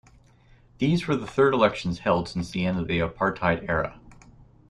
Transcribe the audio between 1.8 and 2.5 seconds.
held since